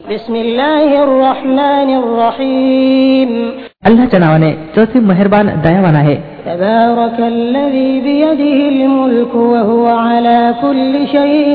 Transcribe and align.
بسم 0.00 0.34
الله 0.36 0.88
الرحمن 1.04 1.88
الرحيم 2.02 3.30
अल्लाच्या 3.88 4.18
नावाने 4.20 4.50
चौथे 4.74 4.98
मेहरबान 5.10 5.46
दयावान 5.64 5.96
आहे 5.96 6.16
تبارك 6.46 7.18
الذي 7.34 7.90
بيده 8.00 8.58
الملك 8.72 9.34
وهو 9.34 9.86
على 9.86 10.38
كل 10.62 10.92
شيء 11.14 11.48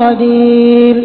قدير 0.00 0.96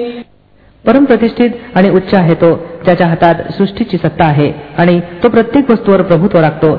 परम 0.85 1.05
प्रतिष्ठित 1.05 1.51
आणि 1.75 1.89
उच्च 1.89 2.13
आहे 2.13 2.33
तो 2.41 2.49
ज्याच्या 2.85 3.07
हातात 3.07 3.35
सृष्टीची 3.57 3.97
सत्ता 3.97 4.25
आहे 4.25 4.51
आणि 4.77 4.99
तो 5.23 5.29
प्रत्येक 5.29 5.71
वस्तूवर 5.71 6.01
प्रभुत्व 6.01 6.39
राखतो 6.39 6.71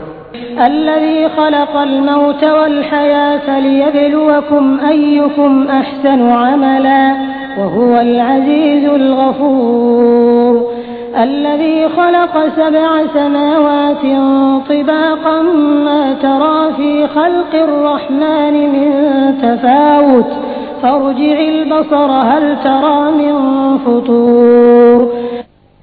الذي 0.65 1.29
خلق 1.37 1.77
الموت 1.77 2.43
والحياة 2.43 3.59
ليبلوكم 3.59 4.79
أيكم 4.89 5.67
أحسن 5.67 6.29
عملا 6.29 7.15
وهو 7.59 7.99
العزيز 7.99 8.89
الغفور. 8.89 10.63
الذي 11.23 11.89
خلق 11.89 12.47
سبع 12.55 12.87
سماوات 13.13 14.01
طباقا 14.69 15.41
ما 15.85 16.13
ترى 16.21 16.73
في 16.77 17.07
خلق 17.07 17.53
الرحمن 17.53 18.53
من 18.53 18.91
تفاوت. 19.41 20.31
فارجع 20.81 21.39
البصر 21.39 22.11
هل 22.11 22.57
ترى 22.63 23.11
من 23.11 23.35
فطور؟ 23.77 24.54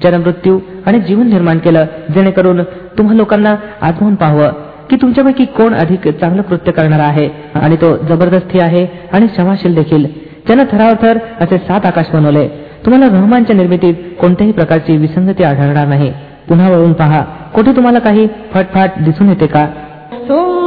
ज्यानं 0.03 0.21
मृत्यू 0.21 0.59
आणि 0.87 1.01
जीवन 1.01 1.29
निर्माण 1.29 1.59
केलं 1.59 1.85
जेणेकरून 2.15 2.63
तुम्हा 2.99 3.15
लोकांना 3.15 3.57
आजमावून 3.83 4.15
पाहावं 4.15 4.49
की 4.91 4.97
तुमच्यापैकी 4.97 5.45
कोण 5.45 5.75
अधिक 5.75 6.09
चांगलं 6.09 6.43
कृत्य 6.43 6.73
करणारा 6.73 7.03
आहे 7.03 7.29
आणि 7.55 7.77
तो 7.77 7.97
जबरदस्ती 7.97 8.59
आहे 8.59 8.87
आणि 9.13 9.27
क्षमाशील 9.27 9.75
देखील. 9.75 10.05
ज्यानं 10.47 10.65
थरावर 10.73 10.93
थर 11.03 11.19
असे 11.41 11.59
सात 11.59 11.87
आकाश 11.87 12.11
बनवले 12.15 12.49
तुम्हाला 12.85 13.07
रहमानच्या 13.07 13.57
निर्मितीत 13.57 13.95
कोणत्याही 14.21 14.53
प्रकारची 14.53 14.97
विसंगती 14.97 15.43
आढळणार 15.43 15.87
नाही. 15.87 16.13
पुन्हा 16.49 16.71
वळून 16.71 16.93
पहा 16.93 17.21
कुठे 17.55 17.77
तुम्हाला 17.77 17.99
काही 17.99 18.27
फटफाट 18.27 18.91
दिसून 19.05 19.29
येते 19.29 19.47
का? 19.47 19.67
ثم 20.29 20.63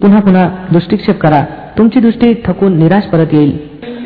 पुन्हा 0.00 0.20
पुन्हा 0.20 0.44
दृष्टिक्षेप 0.72 1.18
करा 1.20 1.40
तुमची 1.78 2.00
दृष्टी 2.00 2.34
थकून 2.46 2.78
निराश 2.78 3.04
परत 3.12 3.34
येईल 3.34 3.52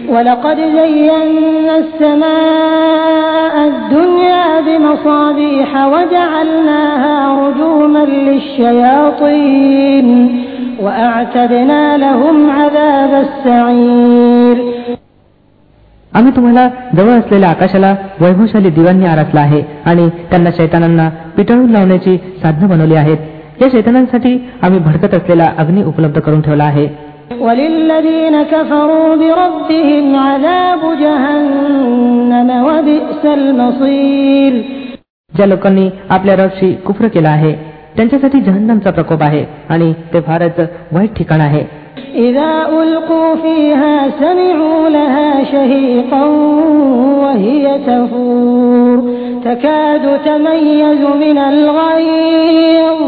ولقد 0.08 0.56
زينا 0.56 1.74
السماء 1.76 3.54
الدنيا 3.70 4.60
بمصابيح 4.60 5.70
وجعلناها 5.86 7.14
رجوما 7.46 8.04
للشياطين 8.26 10.08
وأعتدنا 10.80 11.96
لهم 11.96 12.36
عذاب 12.50 13.12
السعير 13.26 14.56
आम्ही 16.12 16.32
तुम्हाला 16.36 16.68
जवळ 16.96 17.12
असलेल्या 17.12 17.48
आकाशाला 17.50 17.94
वैभवशाली 18.20 18.70
दिव्यांनी 18.70 19.06
आरासला 19.06 19.40
आहे 19.40 19.62
आणि 19.84 20.08
त्यांना 20.30 20.50
शैतानांना 20.50 21.08
पिटाळून 21.36 21.70
लावण्याची 21.70 22.16
साधनं 22.42 22.68
बनवली 22.68 22.94
आहेत 22.94 23.16
या 23.60 23.68
शैतानांसाठी 23.72 24.36
आम्ही 24.62 24.78
भडकत 24.78 25.14
असलेला 25.14 25.52
अग्नी 25.58 25.82
उपलब्ध 25.84 26.18
करून 26.20 26.40
ठेवला 26.40 26.64
आहे 26.64 26.86
وللذين 27.40 28.36
كفروا 28.42 29.16
بربهم 29.16 30.06
عذاب 30.16 30.82
جهنم 31.00 32.50
وبئس 32.66 33.22
المصير 33.38 34.52
ज्या 35.32 35.46
लोकांनी 35.46 35.88
आपल्या 36.08 36.36
रबशी 36.36 36.72
कुफ्र 36.86 37.08
केला 37.14 37.28
आहे 37.28 37.52
त्यांच्यासाठी 37.96 38.40
जहन्नमचा 38.40 38.90
प्रकोप 38.90 39.22
आहे 39.22 39.44
आणि 39.68 39.92
ते 40.12 40.20
फारच 40.20 40.60
वाईट 40.92 41.16
ठिकाण 41.16 41.40
आहे 41.40 41.64
إذا 42.26 42.52
ألقوا 42.72 43.34
فيها 43.36 44.08
سمعوا 44.20 44.88
لها 44.88 45.30
شهيقا 45.44 46.24
وهي 47.22 47.64
تفور 47.86 48.96
تكاد 49.44 50.04
تميز 50.24 51.02
من 51.24 51.38
الغيظ 51.38 53.00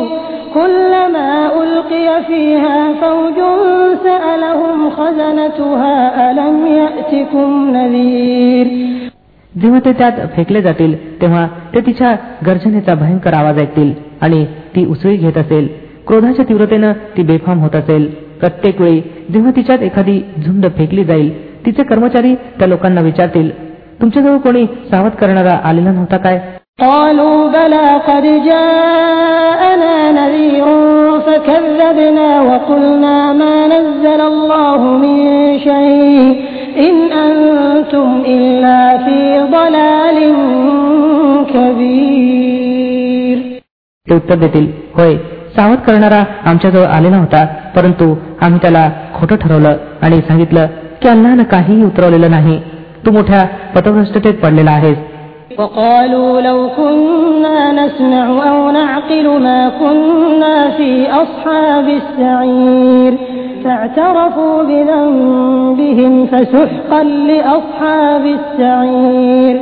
كلما 0.55 1.31
ألقي 1.55 2.09
فيها 2.23 2.79
فوج 2.95 3.39
سألهم 4.03 4.91
خزنتها 4.91 5.97
ألم 6.31 6.57
يأتكم 6.79 7.49
نذير 7.77 8.67
जेव्हा 9.53 9.79
ते 9.85 9.93
त्यात 9.93 10.13
फेकले 10.37 10.61
जातील 10.63 10.93
तेव्हा 11.21 11.47
ते 11.75 11.81
तिच्या 11.87 12.15
गर्जनेचा 12.47 12.95
भयंकर 12.95 13.35
आवाज 13.35 13.59
ऐकतील 13.59 13.93
आणि 14.21 14.45
ती 14.75 14.85
उसळी 14.87 15.17
घेत 15.17 15.39
असेल 15.39 15.67
क्रोधाच्या 16.07 16.45
तीव्रतेनं 16.49 16.93
ती 17.17 17.23
बेफाम 17.23 17.59
होत 17.59 17.75
असेल 17.77 18.07
प्रत्येक 18.41 18.81
वेळी 18.81 19.01
जेव्हा 19.33 19.51
तिच्यात 19.57 19.83
एखादी 19.83 20.21
झुंड 20.45 20.67
फेकली 20.77 21.05
जाईल 21.05 21.31
तिचे 21.67 21.83
कर्मचारी 21.83 22.35
त्या 22.59 22.69
लोकांना 22.69 23.01
विचारतील 23.01 23.51
तुमच्याजवळ 24.01 24.37
कोणी 24.39 24.65
सावध 24.91 25.17
करणारा 25.21 25.59
आलेला 25.65 25.93
नव्हता 25.93 26.17
काय 26.17 26.41
قالوا 26.79 27.39
بلى 27.49 27.87
قد 28.09 28.25
جاءنا 28.49 29.95
نذير 30.13 30.67
فكذبنا 31.27 32.29
وقلنا 32.43 33.17
ما 33.33 33.57
نزل 33.67 34.21
الله 34.33 34.81
من 35.05 35.17
شيء 35.59 36.23
إن 36.79 36.97
أنتم 37.27 38.09
إلا 38.27 38.81
في 39.05 39.19
ضلال 39.57 40.19
كبير 41.53 43.37
ते 44.07 44.15
उत्तर 44.15 44.37
देतील 44.45 44.67
होय 44.97 45.13
सावध 45.57 45.81
करणारा 45.87 46.23
आमच्याजवळ 46.51 46.87
आलेला 46.97 47.17
होता 47.17 47.45
परंतु 47.77 48.07
आम्ही 48.41 48.59
त्याला 48.63 48.89
खोटं 49.15 49.37
ठरवलं 49.37 49.77
आणि 50.03 50.21
सांगितलं 50.29 50.67
की 51.03 51.09
अल्लानं 51.09 51.43
काहीही 51.53 51.85
उतरवलेलं 51.85 52.31
नाही 52.31 52.59
तू 53.07 53.11
मोठ्या 53.13 53.45
पथभ्रष्टतेत 53.75 54.35
पडलेला 54.45 54.71
आहेस 54.71 54.99
وقالوا 55.59 56.41
لو 56.41 56.59
كنا 56.77 57.59
نسمع 57.73 58.27
أو 58.51 58.71
نعقل 58.71 59.27
ما 59.43 59.61
كنا 59.81 60.57
في 60.77 60.91
أصحاب 61.23 61.87
السعير 62.01 63.13
فاعترفوا 63.65 64.57
بذنبهم 64.63 66.13
فسحقا 66.27 67.03
لأصحاب 67.29 68.25
السعير 68.39 69.57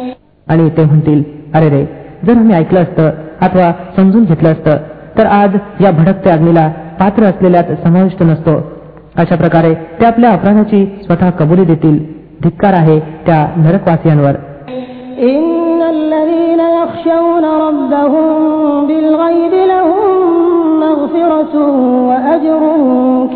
आणि 0.46 0.68
ते 0.76 0.84
म्हणतील 0.84 1.22
अरे 1.54 1.68
रे 1.70 1.84
जर 2.26 2.36
आम्ही 2.36 2.54
ऐकलं 2.56 2.80
असतं 2.82 3.10
अथवा 3.40 3.70
समजून 3.96 4.24
घेतलं 4.24 4.50
असतं 4.52 4.76
तर 5.18 5.26
आज 5.26 5.56
या 5.80 5.90
भडकत्या 5.90 6.32
अग्नीला 6.32 6.68
पात्र 7.00 7.24
असलेल्यात 7.24 7.72
समाविष्ट 7.84 8.22
नसतो 8.22 8.56
अशा 9.16 9.36
प्रकारे 9.36 9.72
ते 10.00 10.06
आपल्या 10.06 10.32
अपराधाची 10.32 10.84
स्वतः 11.06 11.30
कबुली 11.38 11.64
देतील 11.64 11.98
धिक्कार 12.42 12.74
आहे 12.74 12.98
त्या 13.26 13.46
नरकवासियांवर 13.56 14.34
إن 15.18 15.69
الذين 15.90 16.60
يخشون 16.80 17.44
ربهم 17.44 18.28
بالغيب 18.86 19.54
لهم 19.72 20.10
مغفرة 20.80 21.54
وأجر 22.08 22.62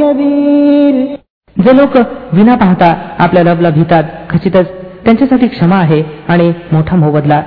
كبير 0.01 0.95
जे 1.57 1.73
लोक 1.79 1.97
विना 2.37 2.55
पाहता 2.57 2.89
आपल्या 3.25 3.43
रबला 3.43 3.71
भितात 3.71 4.05
खचितच 4.31 4.67
त्यांच्यासाठी 5.05 5.47
क्षमा 5.49 5.77
आहे 5.77 6.03
आणि 6.29 6.53
मोठा 6.73 6.97
मोबदला 6.97 7.43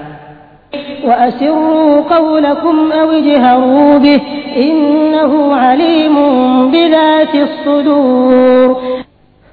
وأسروا 1.08 2.02
قولكم 2.16 2.92
أو 2.92 3.12
اجهروا 3.12 3.98
به 3.98 4.22
إنه 4.58 5.56
عليم 5.56 6.16
بذات 6.72 7.34
الصدور 7.36 8.68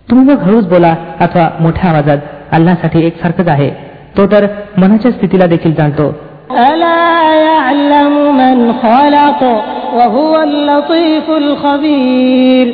तुम्ही 0.08 0.24
मग 0.34 0.42
हळूच 0.42 0.66
बोला 0.68 0.94
अथवा 1.20 1.48
मोठ्या 1.60 1.90
आवाजात 1.90 2.18
अल्लासाठी 2.52 3.06
एकसारखंच 3.06 3.48
आहे 3.48 3.70
तो 4.16 4.26
तर 4.32 4.46
मनाच्या 4.78 5.10
स्थितीला 5.12 5.46
देखील 5.46 5.74
जाणतो 5.74 6.08
ألا 6.50 7.34
يعلم 7.48 8.14
من 8.36 8.72
خلق 8.82 9.40
وهو 9.94 10.32
اللطيف 10.42 11.30
الخبير 11.30 12.66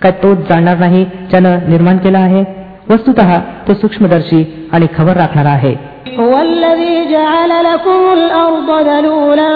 काय 0.00 0.12
तोच 0.22 0.38
जाणणार 0.48 0.76
नाही 0.78 1.04
ज्यानं 1.30 1.68
निर्माण 1.68 1.96
केला 2.04 2.18
आहे 2.18 2.42
वस्तुत 2.90 3.20
तो 3.68 3.74
सूक्ष्मदर्शी 3.74 4.44
आणि 4.72 4.86
खबर 4.96 5.16
राखणारा 5.16 5.50
आहे 5.50 5.74
هو 6.18 6.38
الذي 6.40 6.96
جعل 7.10 7.52
لكم 7.64 8.00
الأرض 8.12 8.70
ذلولا 8.88 9.52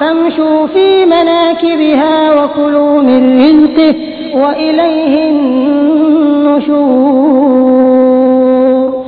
فامشوا 0.00 0.66
في 0.66 1.04
مناكبها 1.04 2.16
وكلوا 2.34 3.02
من 3.02 3.22
رزقه 3.40 3.94
وإليه 4.34 5.14
النشور 8.06 9.04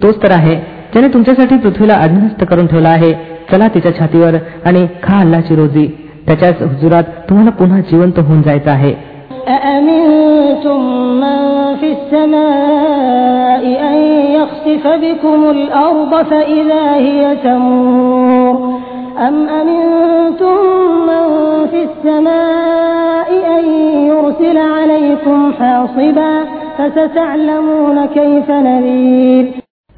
तोच 0.00 0.22
तर 0.22 0.30
आहे 0.32 0.56
त्याने 0.95 1.13
तुमच्यासाठी 1.13 1.57
पृथ्वीला 1.57 1.93
अधीनस्थ 1.93 2.43
करून 2.43 2.67
ठेवला 2.67 2.89
आहे. 2.89 3.13
चला 3.51 3.67
तिच्या 3.67 3.99
छातीवर 3.99 4.33
आणि 4.65 4.87
खा 5.03 5.19
अल्लाची 5.19 5.55
रोजी. 5.55 6.09
त्याच्याच 6.27 6.61
हुजुरात 6.61 7.03
तुम्हाला 7.03 7.51
पुन्हा 7.51 7.79
जिवंत 7.79 8.19
होऊन 8.19 8.41
जायचं 8.41 8.71
आहे. 8.71 8.93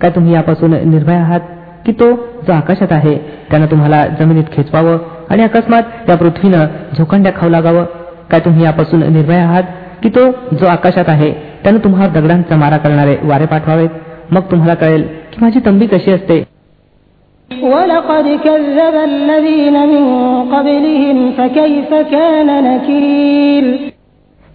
काय 0.01 0.11
तुम्ही 0.11 0.33
यापासून 0.33 0.71
निर्भय 0.71 1.15
आहात? 1.15 1.39
की 1.85 1.91
तो 1.91 2.11
जो 2.15 2.51
आकाशात 2.53 2.87
आहे 2.91 3.17
त्यानं 3.17 3.65
तुम्हाला 3.65 4.07
जमिनीत 4.07 4.43
खेचवावं 4.53 4.97
आणि 5.29 5.43
अकस्मात 5.43 5.83
या 6.09 6.15
पृथ्वीनं 6.15 6.65
झोकांड्या 6.97 7.31
खाऊ 7.35 7.49
लागावं? 7.49 7.83
काय 8.31 8.39
तुम्ही 8.39 8.63
यापासून 8.63 9.13
निर्भय 9.13 9.35
आहात? 9.35 9.63
की 10.03 10.09
तो 10.09 10.31
जो 10.31 10.65
आकाशात 10.65 11.05
आहे 11.07 11.31
त्यानं 11.31 11.79
तुम्हाला 11.79 12.13
दगडांचा 12.13 12.55
मारा 12.55 12.77
करणारे 12.77 13.17
वारे 13.23 13.45
पाठवावेत? 13.45 13.89
मग 14.31 14.41
तुम्हाला 14.41 14.73
कळेल 14.73 15.01
की 15.01 15.37
माझी 15.41 15.59
तंबी 15.65 15.87
कशी 15.87 16.11
असते. 16.11 16.43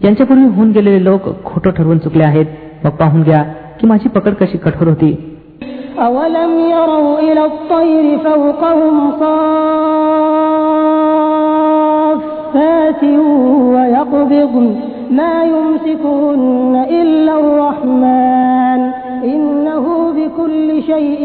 यांच्यापूर्वी 0.04 0.44
होऊन 0.44 0.70
गेलेले 0.70 1.04
लोक 1.04 1.44
खोटं 1.44 1.70
ठरवून 1.70 1.98
चुकले 1.98 2.24
आहेत. 2.24 2.46
मग 2.84 2.90
पाहून 2.90 3.22
घ्या 3.22 3.42
की 3.80 3.86
माझी 3.86 4.08
पकड 4.08 4.32
कशी 4.32 4.58
कठोर 4.58 4.88
होती. 4.88 5.31
أولم 6.01 6.51
يروا 6.69 7.19
إلى 7.19 7.43
الطير 7.45 8.05
فوقهم 8.19 8.95
صافات 11.67 13.03
ويقبضن 13.75 14.65
ما 15.11 15.33
يمسكهن 15.53 16.73
إلا 17.01 17.33
الرحمن 17.39 18.81
إنه 19.33 19.85
بكل 20.17 20.69
شيء 20.81 21.21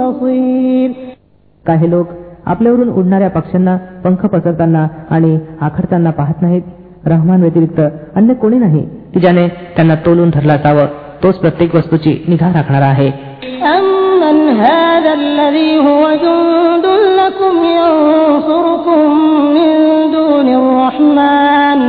بصير 0.00 0.90
काही 1.66 1.90
लोक 1.90 2.06
आपल्यावरून 2.46 2.88
उडणाऱ्या 2.98 3.28
पक्ष्यांना 3.30 3.76
पंख 4.04 4.20
पसरताना 4.32 4.86
आणि 5.10 5.32
आखडताना 5.60 6.10
पाहत 6.10 6.42
नाहीत 6.42 6.62
रहमान 7.12 7.40
व्यतिरिक्त 7.42 7.80
अन्य 8.16 8.34
कोणी 8.42 8.58
नाही 8.58 8.82
की 9.14 9.20
ज्याने 9.20 9.46
त्यांना 9.76 9.94
तोलून 10.06 10.30
धरला 10.30 10.52
असावं 10.52 10.86
तोच 11.22 11.36
प्रत्येक 11.38 11.74
वस्तूची 11.74 12.12
निगा 12.28 12.48
राखणारा 12.54 12.86
आहे 12.86 13.10
أمن 13.72 13.89
هذا 14.60 15.12
الذي 15.14 15.78
هو 15.78 16.04
جند 16.24 16.86
لكم 17.20 17.54
ينصركم 17.78 19.00
من 19.54 19.70
دون 20.12 20.48
الرحمن 20.60 21.80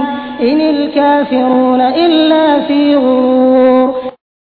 إن 0.49 0.59
الكافرون 0.75 1.81
إلا 1.81 2.45
في 2.67 2.95
غرور 2.95 3.87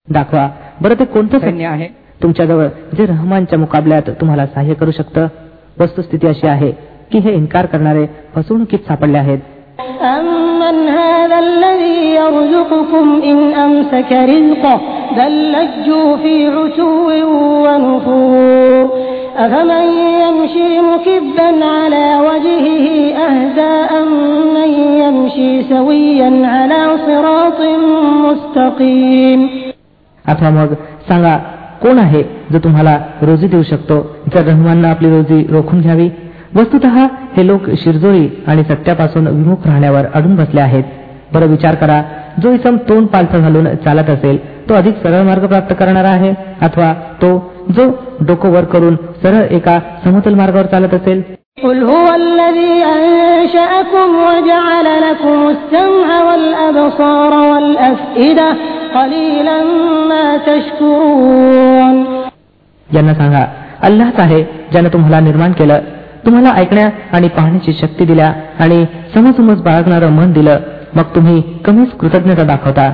दाखवा 0.09 0.45
बरं 0.83 0.99
ते 1.01 1.05
कोणतं 1.15 1.39
सैन्य 1.39 1.67
आहे 1.67 1.89
तुमच्याजवळ 2.23 2.67
जे 2.97 3.07
रहमानच्या 3.07 3.59
मुकाबल्यात 3.59 4.11
तुम्हाला 4.21 4.47
सहाय्य 4.47 4.75
करू 4.81 4.91
शकतं 4.91 5.27
वस्तुस्थिती 5.81 6.27
अशी 6.27 6.47
आहे 6.47 6.71
की 7.13 7.19
हे 7.19 7.33
इन्कार 7.35 7.67
करणारे 7.73 8.07
फसवणुकीत 8.35 8.89
सापडले 8.89 9.19
आहेत 9.19 9.41
أمن 10.03 10.77
هذا 10.89 11.39
الذي 11.39 11.99
يرزقكم 12.15 13.07
إن 13.31 13.39
أمسك 13.67 14.11
رزقه 14.33 14.96
بل 15.17 15.53
لجوا 15.53 16.17
في 16.17 16.35
عتو 16.47 17.11
ونفور 17.65 18.85
أفمن 19.37 19.87
يمشي 20.23 20.71
مكبا 20.81 21.51
على 21.67 22.07
وجهه 22.29 22.87
أهدى 23.27 23.73
أمن 24.01 24.71
يمشي 25.03 25.63
سويا 25.63 26.31
على 26.47 26.81
صراط 27.07 27.61
مستقيم 28.25 29.41
अथवा 30.25 30.51
मग 30.51 30.75
सांगा 31.09 31.37
कोण 31.83 31.99
आहे 31.99 32.23
जो 32.53 32.59
तुम्हाला 32.65 32.97
रोजी 33.23 33.47
देऊ 33.49 33.63
शकतो 33.63 33.97
जर 34.35 34.45
रहमाननं 34.45 34.89
आपली 34.89 35.11
रोजी 35.11 35.47
रोखून 35.51 35.81
घ्यावी 35.81 36.09
वस्तुत 36.57 36.85
हे 37.37 37.47
लोक 37.47 37.71
शिरजोळी 37.83 38.29
आणि 38.47 38.63
सत्यापासून 38.63 39.27
विमुख 39.27 39.67
राहण्यावर 39.67 40.07
अडून 40.15 40.35
बसले 40.37 40.61
आहेत 40.61 40.85
बरं 41.33 41.47
विचार 41.49 41.75
करा 41.75 42.01
जो 42.43 42.53
इसम 42.53 42.77
तोंड 42.89 43.07
पालथं 43.09 43.43
घालून 43.43 43.67
चालत 43.85 44.11
असेल 44.11 44.39
तो 44.69 44.75
अधिक 44.75 44.97
सरळ 45.03 45.23
मार्ग 45.23 45.47
प्राप्त 45.47 45.75
करणारा 45.79 46.11
आहे 46.11 46.33
अथवा 46.63 46.93
तो 47.23 47.31
जो 47.71 47.91
डोकं 48.21 48.53
वर 48.53 48.65
करून 48.73 48.97
सरळ 49.23 49.55
एका 49.57 49.79
समतल 50.05 50.35
मार्गावर 50.35 50.67
चालत 50.67 50.95
असेल 50.95 51.23
قل 51.59 51.83
هو 51.85 52.07
الذي 52.15 52.75
أنشأكم 52.85 54.09
وجعل 54.19 54.87
لكم 55.03 55.39
السمع 55.49 56.09
والأبصار 56.23 57.33
والأفئدة 57.51 58.49
قليلا 58.95 59.59
ما 60.11 60.25
تشكرون 60.47 61.97
यांना 62.89 63.15
सांगा 63.15 63.45
अल्लाच 63.83 64.21
आहे 64.21 64.43
ज्यानं 64.73 64.89
तुम्हाला 64.93 65.21
निर्माण 65.21 65.53
केलं 65.53 65.79
तुम्हाला 66.27 66.51
ऐकण्या 66.57 66.89
आणि 67.13 67.29
पाहण्याची 67.29 67.73
शक्ती 67.73 68.05
दिल्या 68.05 68.33
आणि 68.61 68.85
समसमज 69.15 69.63
बाळगणारं 69.63 70.11
मन 70.13 70.33
दिलं 70.33 70.59
मग 70.96 71.04
तुम्ही 71.04 71.42
कमीच 71.66 71.92
कृतज्ञता 71.92 72.44
दाखवता. 72.44 72.94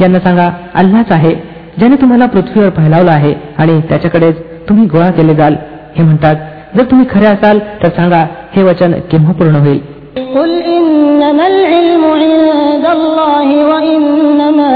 यांना 0.00 0.18
सांगा 0.18 0.50
अल्लाच 0.74 1.12
आहे 1.12 1.34
ज्याने 1.78 1.96
तुम्हाला 1.96 2.26
पृथ्वीवर 2.26 2.70
फैलावलं 2.70 3.10
आहे 3.10 3.34
आणि 3.58 3.80
त्याच्याकडेच 3.80 4.36
तुम्ही 4.68 4.86
गोळा 4.86 5.10
केले 5.10 5.34
जाल. 5.34 5.54
हे 5.96 6.04
म्हणतात 6.04 6.36
जर 6.76 6.84
तुम्ही 6.84 7.06
खरे 7.10 7.26
असाल 7.26 7.58
तर 7.58 7.88
सांगा 7.88 8.26
हे 8.56 8.62
वचन 8.62 8.92
केव्हा 8.92 9.32
पूर्ण 9.32 9.54
होईल. 9.54 9.97
قل 10.35 10.51
إنما 10.77 11.45
العلم 11.47 12.03
عند 12.21 12.85
الله 12.97 13.47
وإنما 13.69 14.71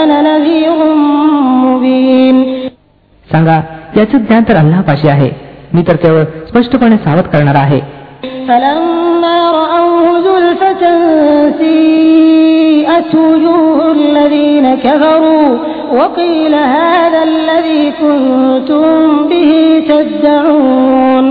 أنا 0.00 0.18
نذير 0.28 0.78
مبين 1.66 2.36
सांगा 3.28 3.56
याचं 3.96 4.18
ज्ञान 4.26 4.42
तर 4.48 4.56
अल्लापाशी 4.56 5.08
आहे 5.08 5.30
मी 5.74 5.82
तर 5.88 5.96
केवळ 6.02 6.22
स्पष्टपणे 6.48 6.96
सावध 7.04 7.26
करणार 7.32 7.54
आहे 7.64 7.80
فلما 8.48 9.38
رأوه 9.60 10.04
زلفة 10.28 10.82
سيئت 11.62 13.12
وجوه 13.14 13.78
الذين 13.92 14.66
كفروا 14.84 15.48
وقيل 15.98 16.54
هذا 16.54 17.20
الذي 17.22 17.84
كنتم 18.00 18.84
به 19.30 19.50
تدعون 19.90 21.24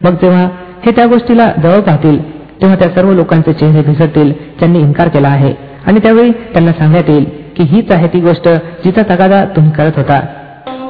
मग 0.00 0.14
जेव्हा 0.22 0.44
हे 0.84 0.90
त्या 0.96 1.06
गोष्टीला 1.06 1.46
जवळ 1.62 1.80
पाहतील 1.80 2.18
तेव्हा 2.60 2.76
त्या 2.76 2.88
सर्व 2.94 3.12
लोकांचे 3.12 3.52
चेहरे 3.52 3.82
घसरतील 3.92 4.32
ज्यांनी 4.58 4.78
इन्कार 4.80 5.08
केला 5.08 5.28
आहे 5.28 5.52
आणि 5.86 6.00
त्यावेळी 6.00 6.30
त्यांना 6.52 6.72
सांगण्यात 6.72 7.08
येईल 7.10 7.24
की 7.56 7.64
हीच 7.70 7.90
आहे 7.92 8.08
ती 8.12 8.20
गोष्ट 8.20 8.48
जिचा 8.84 9.02
तगादा 9.10 9.44
तुम्ही 9.56 9.72
करत 9.72 9.98
होता 9.98 10.20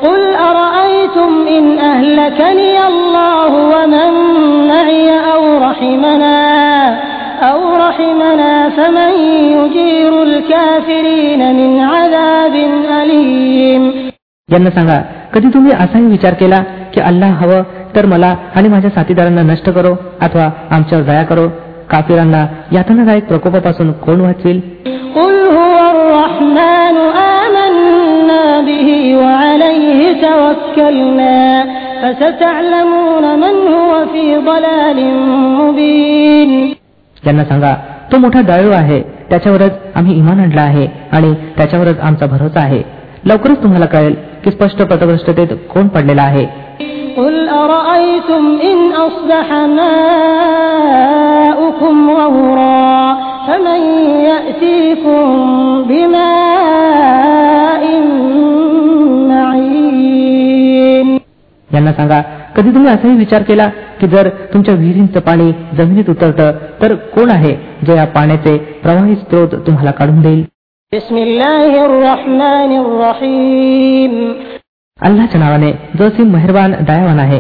قل 0.05 0.23
أرأيتم 0.51 1.31
إن 1.57 1.65
أهلكني 1.93 2.77
الله 2.87 3.53
ومن 3.73 4.13
معي 4.69 5.09
أو 5.35 5.43
رحمنا 5.69 6.39
أو 7.51 7.61
رحمنا 7.77 8.53
فمن 8.77 9.13
يجير 9.57 10.13
الكافرين 10.23 11.41
من 11.59 11.71
عذاب 11.93 12.55
أليم 13.01 13.83
यांना 14.49 14.71
सांगा 14.71 14.99
कधी 15.35 15.49
तुम्ही 15.55 15.73
असाही 15.75 16.07
विचार 16.07 16.35
केला 16.41 16.59
की 16.95 17.01
अल्लाह 17.01 17.31
हवं 17.41 17.63
तर 17.96 18.06
मला 18.06 18.36
आणि 18.56 18.68
माझ्या 18.68 18.92
साथीदारांना 18.92 19.42
नष्ट 19.42 19.70
करो 19.70 19.96
अथवा 20.22 20.50
आमच्यावर 20.72 21.06
दया 21.06 21.24
करो. 21.24 21.48
काफिरांना 21.90 22.48
यातनादायक 22.72 23.28
प्रकोपापासून 23.28 23.92
कोण 23.92 24.22
वाचवेल 24.22 24.80
त्यांना 37.24 37.46
सांगा 37.46 37.76
तो 38.12 38.18
मोठा 38.18 38.42
दयाळू 38.42 38.72
आहे. 38.72 39.02
त्याच्यावरच 39.02 39.72
आम्ही 39.96 40.18
इमान 40.18 40.40
आणला 40.40 40.62
आहे 40.62 40.88
आणि 41.12 41.34
त्याच्यावरच 41.34 42.00
आमचा 42.00 42.26
भरोसा 42.26 42.60
आहे. 42.60 42.84
लवकरच 43.26 43.64
तुम्हाला 43.64 43.86
कळेल 43.86 44.16
की 44.44 44.52
स्पष्ट 44.52 44.78
पथभ्रष्टतेत 44.78 45.48
कोण 45.48 45.88
पडलेला 45.88 46.22
आहे. 46.22 46.59
قل 47.17 47.49
أرأيتم 47.49 48.45
إن 48.61 48.79
أصبح 48.99 49.53
ماؤكم 51.15 51.97
غورا 52.11 53.15
فمن 53.47 53.81
يأتيكم 54.31 55.25
بماء 55.89 57.83
معين 59.31 61.09
यांना 61.71 61.93
सांगा 61.93 62.21
कधी 62.57 62.71
तुम्ही 62.75 62.91
असाही 62.91 63.15
विचार 63.17 63.43
केला 63.43 63.67
की 64.01 64.07
जर 64.07 64.29
तुमच्या 64.53 64.75
विहिरींचं 64.75 65.21
पाणी 65.21 65.53
जमिनीत 65.77 66.11
उतरतं 66.11 66.49
तर 66.83 66.95
कोण 67.15 67.31
आहे 67.31 67.55
जो 67.87 67.93
या 67.97 68.05
पाण्याचे 68.15 68.57
प्रवाही 68.83 69.15
स्रोत 69.17 69.55
तुम्हाला 69.67 69.91
काढून 69.91 70.21
देईल 70.23 70.43
अल्लाच्या 75.02 75.40
नावाने 75.40 75.72
जो 75.72 76.10
सी 76.10 76.24
मेहरबान 76.24 76.72
दयावान 76.72 77.20
आहे. 77.20 77.40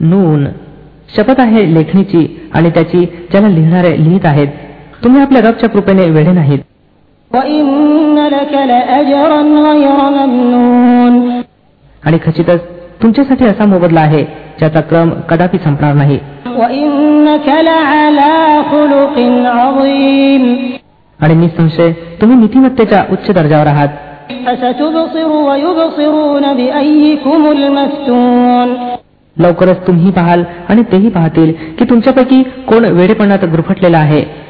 नून 0.00 0.46
शपथ 1.16 1.40
आहे 1.40 1.74
लेखणीची 1.74 2.50
आणि 2.54 2.70
त्याची 2.70 3.04
ज्याला 3.04 3.48
लिहिणारे 3.48 4.04
लिहित 4.04 4.20
आहेत 4.24 4.48
तुम्ही 5.04 5.22
आपल्या 5.22 5.42
रबच्या 5.42 5.68
कृपेने 5.68 6.10
वेळे 6.10 6.32
नाहीत. 6.32 6.58
आणि 12.06 12.18
खचितच 12.26 12.60
तुमच्यासाठी 13.02 13.44
असा 13.44 13.66
मोबदला 13.66 14.00
आहे 14.00 14.43
ज्याचा 14.58 14.80
क्रम 14.80 15.10
कदापि 15.10 15.58
संपणार 15.58 15.94
नाही. 15.94 16.18
आणि 21.20 21.34
निसंशय 21.34 21.92
तुम्ही 21.92 22.36
नीतिमत्तेच्या 22.36 23.04
उच्च 23.12 23.30
दर्जावर 23.30 23.66
आहात. 23.66 23.88
लवकरच 29.38 29.86
तुम्ही 29.86 30.10
पाहाल 30.10 30.44
आणि 30.68 30.82
तेही 30.82 31.08
पाहतील 31.08 31.52
की 31.78 31.84
तुमच्यापैकी 31.84 32.42
कोण 32.42 32.84
वेडेपणात 32.84 33.44
गुरफटलेला 33.44 33.98
आहे. 33.98 34.44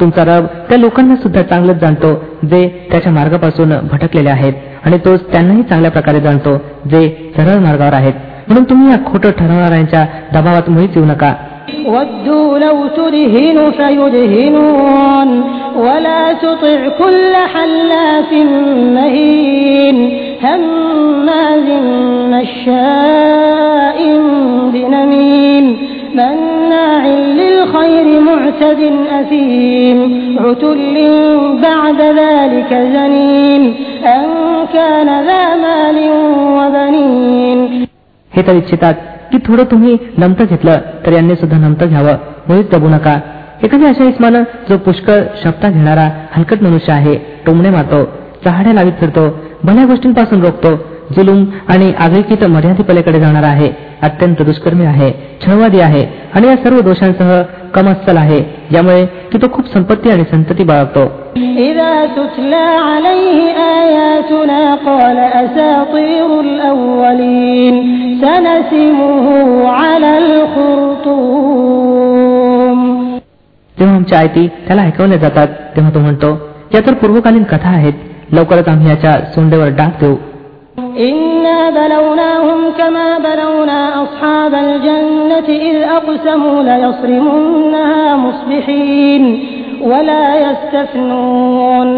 तुमचा 0.00 0.24
रब 0.24 0.46
त्या 0.46 0.78
लोकांना 0.78 1.16
सुद्धा 1.16 1.42
चांगलंच 1.42 1.76
जाणतो 1.76 2.14
जे 2.46 2.88
त्याच्या 2.90 3.12
मार्गापासून 3.12 3.72
भटकलेले 3.92 4.28
आहेत 4.28 4.52
आणि 4.84 4.98
तोच 4.98 5.32
त्यांनाही 5.32 5.62
चांगल्या 5.62 5.90
प्रकारे 5.90 6.20
जाणतो 6.20 6.56
जे 6.90 7.32
सरळ 7.36 7.58
मार्गावर 7.58 7.92
आहेत. 7.92 8.12
म्हणून 8.48 8.64
तुम्ही 8.64 8.92
या 8.92 9.12
खोटं 9.12 9.30
ठरवणाऱ्यांच्या 9.30 10.06
दबावात 10.34 10.70
मुळीच 10.70 10.90
येऊ 10.96 11.04
नका. 11.04 11.34
ودوا 11.86 12.58
لو 12.58 12.86
تدهن 12.86 13.70
فيدهنون 13.70 15.44
ولا 15.76 16.32
تطع 16.32 16.88
كل 16.88 17.34
حلاف 17.54 18.32
مهين 18.94 20.18
هماز 20.42 21.68
مشاء 22.34 23.98
بنميم 24.72 25.76
مناع 26.14 27.06
للخير 27.06 28.20
معتد 28.20 28.92
أثيم 29.20 29.98
عتل 30.40 30.96
بعد 31.62 32.00
ذلك 32.00 32.74
زنين 32.92 33.74
أن 34.04 34.26
كان 34.74 35.06
ذا 35.06 35.56
مال 35.56 36.10
وبنين 36.58 37.86
की 39.34 39.38
थोडं 39.46 39.64
तुम्ही 39.64 39.96
नमतं 40.18 40.44
घेतलं 40.44 40.78
तर 41.06 41.12
यांनी 41.12 41.34
सुद्धा 41.34 41.58
नमतं 41.58 41.86
घ्यावं. 41.86 42.12
मुळीच 42.48 42.70
दबू 42.70 42.88
नका. 42.88 43.18
एखाद्या 43.62 43.88
अशा 43.88 44.04
इस्मानं 44.04 44.42
जो 44.68 44.76
पुष्कळ 44.76 45.20
शब्दा 45.44 45.70
घेणारा 45.70 46.08
हलकट 46.32 46.62
मनुष्य 46.62 46.92
आहे 46.92 47.14
टोमणे 47.46 47.70
मारतो 47.70 48.04
चहाड्या 48.44 48.72
लावीत 48.72 48.92
फिरतो 49.00 49.40
भल्या 49.64 49.84
गोष्टींपासून 49.84 50.42
रोखतो 50.42 50.74
जुलूम 51.16 51.44
आणि 51.68 51.92
आगळीकीत 51.98 52.44
मर्यादेपलीकडे 52.44 53.20
जाणार 53.20 53.42
आहे. 53.42 53.72
अत्यंत 54.04 54.42
दुष्कर्मी 54.42 54.84
आहे 54.84 55.10
छळवादी 55.46 55.80
आहे 55.80 56.06
आणि 56.34 56.46
या 56.48 56.56
सर्व 56.56 56.80
दोषांसह 56.80 57.42
कमस्थल 57.74 58.16
आहे 58.16 58.40
ज्यामुळे 58.70 59.06
की 59.06 59.38
तो 59.38 59.46
खूप 59.52 59.72
संपत्ती 59.72 60.10
आणि 60.10 60.24
संतती 60.30 60.64
बाळगतो. 60.64 61.04
जेव्हा 73.78 73.96
आमच्या 73.96 74.18
आयती 74.18 74.46
त्याला 74.66 74.82
ऐकवल्या 74.82 75.18
जातात 75.18 75.48
तेव्हा 75.76 75.94
तो 75.94 75.98
म्हणतो 75.98 76.38
या 76.74 76.80
तर 76.86 76.94
पूर्वकालीन 76.94 77.42
कथा 77.42 77.68
आहेत 77.68 77.92
लवकरच 78.32 78.68
आम्ही 78.68 78.88
याच्या 78.88 79.12
सोंडेवर 79.12 79.68
डाक 79.68 80.00
देऊ. 80.00 80.14
إنا 80.93 81.69
بلوناهم 81.69 82.59
كما 82.77 83.07
بلونا 83.19 83.81
أصحاب 84.03 84.53
الجنة 84.55 85.47
إذ 85.69 85.77
أقسموا 85.97 86.63
ليصرمنها 86.63 88.15
مصبحين 88.15 89.23
ولا 89.81 90.23
يستثنون 90.45 91.89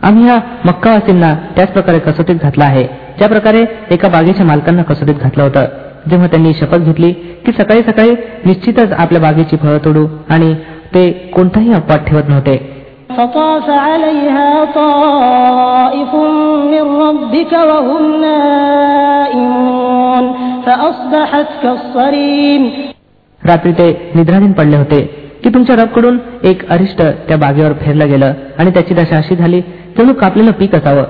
आम्ही 0.00 0.26
या 0.28 0.38
मक्कावासींना 0.64 1.32
त्याच 1.56 1.72
प्रकारे 1.72 1.98
कसोटीत 1.98 2.36
घातला 2.42 2.64
आहे 2.64 2.84
ज्या 3.18 3.28
प्रकारे 3.28 3.64
एका 3.90 4.08
बागेच्या 4.08 4.46
मालकांना 4.46 4.82
कसोटीत 4.82 5.14
घातलं 5.14 5.42
होतं 5.42 5.64
जेव्हा 6.10 6.26
त्यांनी 6.26 6.52
शपथ 6.60 6.78
घेतली 6.78 7.12
की 7.46 7.52
सकाळी 7.58 7.82
सकाळी 7.82 8.14
निश्चितच 8.44 8.92
आपल्या 8.92 9.20
बागेची 9.20 9.56
फळं 9.56 9.78
तोडू 9.84 10.06
आणि 10.28 10.54
ते 10.94 11.10
कोणताही 11.34 11.72
अपवाद 11.72 12.04
ठेवत 12.06 12.28
नव्हते 12.28 12.56
فطاف 13.16 13.70
عليها 13.70 14.64
طائف 14.64 16.14
من 16.72 16.84
ربك 17.02 17.52
وهم 17.52 18.20
نائمون 18.20 20.32
فأصبحت 20.66 21.48
كالصريم 21.62 22.62
रात्री 23.42 23.72
ते 23.72 23.88
निद्राधीन 24.16 24.52
पडले 24.52 24.76
होते 24.76 25.00
की 25.44 25.50
तुमच्या 25.54 25.76
रबकडून 25.76 26.18
एक 26.44 26.68
अरिष्ट 26.70 27.02
त्या 27.28 27.36
बागेवर 27.36 27.72
फेरलं 27.80 28.08
गेलं 28.08 28.32
आणि 28.58 28.70
त्याची 28.70 28.94
दशा 28.94 29.16
अशी 29.16 29.36
झाली 29.36 29.60
जणू 29.98 30.12
कापलेलं 30.22 30.52
पीक 30.60 30.74
असावं 30.74 31.04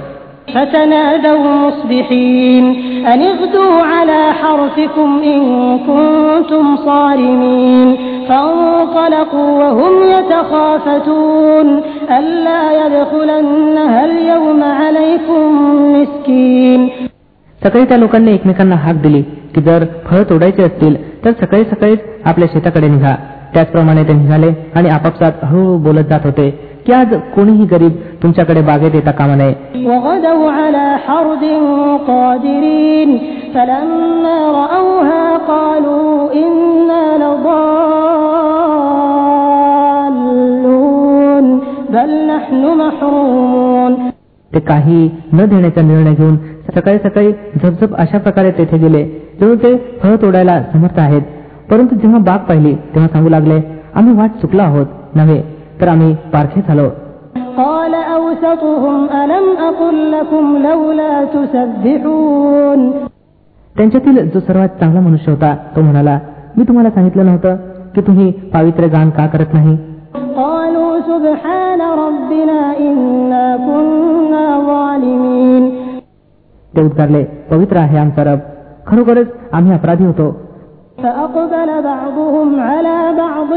فتنادوا 0.49 1.45
مصبحين 1.65 2.65
أن 3.07 3.23
اغدوا 3.23 3.83
على 3.83 4.33
حرثكم 4.33 5.21
إن 5.25 5.41
كنتم 5.89 6.77
صارمين 6.77 7.97
فانطلقوا 8.77 9.51
وهم 9.61 9.95
يتخافتون 10.15 11.67
ألا 12.19 12.63
يدخلنها 12.81 14.01
اليوم 14.05 14.61
عليكم 14.81 15.43
مسكين 15.95 16.81
सकाळी 17.63 17.85
त्या 17.89 17.97
लोकांनी 17.97 18.33
एकमेकांना 18.35 18.77
हाक 18.85 18.97
दिली 19.03 19.21
की 19.55 19.61
जर 19.67 19.85
फळं 20.07 20.23
तोडायची 20.31 20.63
असतील 20.63 20.95
तर 21.25 21.33
सकाळी 21.41 21.65
सकाळीच 21.65 22.01
आपल्या 22.31 22.49
शेताकडे 22.53 22.89
निघा 22.89 23.15
त्याचप्रमाणे 23.55 24.03
ते 24.09 24.13
निघाले 24.13 24.51
आणि 24.77 24.89
आपापसात 24.89 25.45
हळूहळू 25.51 25.77
बोलत 25.85 26.07
जात 26.11 26.25
होते 26.25 26.49
की 26.87 26.93
आज 26.93 27.15
कोणीही 27.35 27.65
गरीब 27.73 27.93
तुमच्याकडे 28.23 28.61
बागेत 28.71 28.95
येता 28.95 29.13
कामा 29.21 29.35
नये 29.43 29.55
وغدوا 29.91 30.51
على 30.59 30.87
حرد 31.07 31.45
قادرين 32.11 33.11
فلما 33.55 34.39
رأوها 34.61 35.25
قالوا 35.53 36.13
إنا 36.43 37.05
لضالون 37.23 38.26
ते 44.52 44.60
काही 44.60 45.10
न 45.34 45.46
देण्याचा 45.46 45.82
निर्णय 45.82 46.14
घेऊन 46.14 46.36
सकाळी 46.76 46.98
सकाळी 46.98 47.32
झपझप 47.32 47.96
अशा 47.96 48.18
प्रकारे 48.18 48.52
तेथे 48.52 48.78
गेले 48.78 49.04
तेव्हा 49.42 49.56
ते 49.64 49.76
फळ 50.04 50.16
तोडायला 50.16 50.62
समर्थ 50.74 51.00
आहेत. 51.00 51.22
परंतु 51.70 51.96
जेव्हा 51.96 52.20
बाग 52.20 52.40
पाहिली 52.40 52.74
तेव्हा 52.74 53.08
सांगू 53.08 53.30
लागले 53.30 53.60
आम्ही 53.96 54.14
वाट 54.14 54.30
चुकलो 54.42 54.62
आहोत 54.62 54.86
नव्हे 55.16 55.42
तर 55.82 55.88
आम्ही 55.88 56.14
पारखे 56.34 56.62
झालो 56.68 56.90
त्यांच्यातील 63.76 64.30
जो 64.30 64.40
सर्वात 64.40 64.70
चांगला 64.80 65.00
मनुष्य 65.00 65.32
होता 65.32 65.56
तो 65.76 65.82
म्हणाला 65.82 66.20
मी 66.58 66.64
तुम्हाला 66.64 66.90
सांगितलं 66.90 67.26
नव्हतं 67.26 67.56
की 67.96 68.02
तुम्ही 68.02 68.32
पावित्र्य 68.54 68.88
गान 68.88 69.10
का 69.10 69.26
करत 69.28 69.54
नाही? 69.54 69.78
قالوا 70.37 70.93
سبحان 71.11 71.81
ربنا 72.05 72.61
إنا 72.87 73.45
كنا 73.67 74.47
ظالمين 74.71 75.65
ते 76.75 76.81
उद्गारले 76.89 77.23
पवित्र 77.51 77.77
आहे 77.85 77.97
आमचा 78.05 78.23
रब 78.29 78.41
खरोखरच 78.89 79.29
आम्ही 79.57 79.73
अपराधी 79.79 80.05
होतो 80.11 80.29
فأقبل 81.03 81.71
بعضهم 81.83 82.49
على 82.61 82.99
بعض 83.23 83.51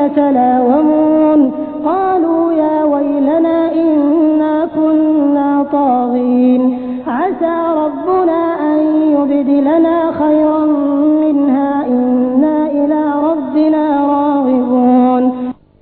يتلاومون 0.00 1.40
قالوا 1.84 2.44
يا 2.52 2.76
ويلنا 2.92 3.56
إنا 3.82 4.54
كنا 4.76 5.48
طاغين 5.72 6.62
عسى 7.06 7.56
ربنا 7.82 8.40
أن 8.70 8.78
يبدلنا 9.16 9.96
خيرا 10.20 10.62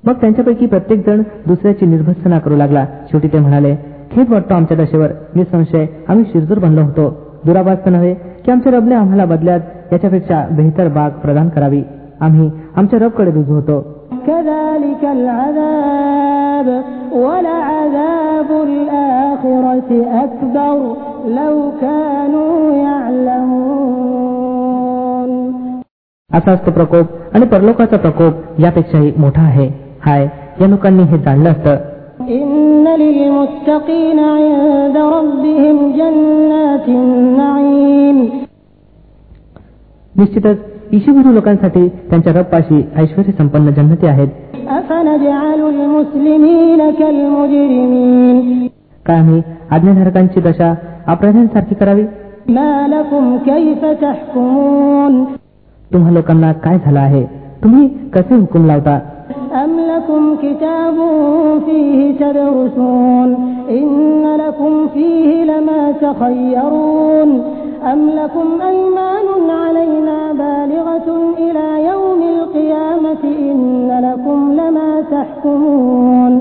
मग 0.05 0.13
त्यांच्यापैकी 0.13 0.65
प्रत्येकजण 0.65 1.22
दुसऱ्याची 1.48 1.86
निर्भत्सना 1.86 2.39
करू 2.39 2.55
लागला. 2.55 2.86
शेवटी 3.12 3.27
ते 3.27 3.39
म्हणाले 3.39 3.75
खेद 4.12 4.31
वाटतो 4.31 4.53
आमच्या 4.53 4.77
दशेवर. 4.77 5.08
निसंशय 5.36 5.86
आम्ही 6.08 6.25
शिरजूर 6.25 6.60
बनलो 6.60 6.81
होतो. 6.81 7.17
दुराभास 7.46 7.77
नव्हे 7.86 8.13
की 8.13 8.51
आमच्या 8.51 8.72
रबने 8.72 8.96
आम्हाला 8.96 9.25
बदल्यात. 9.25 9.60
याच्यापेक्षा 9.91 10.48
बेहतर 10.51 10.88
बाग 10.88 11.10
प्रदान 11.10 11.50
करावी. 11.50 11.84
आम्ही 12.20 12.51
आमच्या 12.75 13.00
रबकडे 13.00 13.31
रुजू 13.31 13.53
होतो. 13.53 14.01
असाच 26.34 26.65
तो 26.65 26.72
प्रकोप 26.72 27.05
आणि 27.34 27.46
परलोकाचा 27.46 27.98
प्रकोप 27.98 28.34
यापेक्षाही 28.60 29.13
मोठा 29.17 29.41
आहे. 29.41 29.90
हाय 30.05 30.27
या 30.62 30.67
लोकांनी 30.67 31.03
हे 31.03 31.17
जाणलं 31.17 31.50
असतं. 31.50 31.75
निश्चितच 40.17 40.58
ईशुगुरु 40.91 41.34
लोकांसाठी 41.34 41.89
त्यांच्या 41.89 42.34
रप्पाशी 42.34 42.89
ऐश्वर 42.96 43.31
संपन्न 43.38 43.70
जन्मती 43.72 44.05
आहेत. 44.05 44.27
का 49.05 49.13
आम्ही 49.13 49.41
आज्ञाधारकांची 49.72 50.41
दशा 50.41 50.74
अपराध्यांसारखी 51.08 51.75
करावी? 51.75 52.03
तुम्हा 55.93 56.12
लोकांना 56.12 56.51
काय 56.51 56.77
झालं 56.86 57.00
आहे? 57.00 57.24
तुम्ही 57.63 57.88
कसे 58.13 58.36
हुकूम 58.36 58.65
लावता? 58.65 59.00
أم 59.64 59.71
لكم 59.80 60.23
كتاب 60.42 60.97
فيه 61.66 61.99
تدرسون 62.21 63.28
إن 63.71 63.88
لكم 64.38 64.73
فيه 64.95 65.45
لما 65.45 65.83
تخيرون 65.92 67.30
أم 67.92 68.00
لكم 68.11 68.49
أيمان 68.62 69.26
علينا 69.62 70.18
بالغة 70.33 71.09
إلى 71.38 71.66
يوم 71.90 72.21
القيامة 72.37 73.23
إن 73.50 73.88
لكم 74.06 74.38
لما 74.52 74.90
تحكمون 75.11 76.33